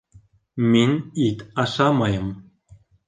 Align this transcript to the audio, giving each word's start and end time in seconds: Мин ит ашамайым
Мин 0.71 0.91
ит 1.27 1.37
ашамайым 1.61 2.27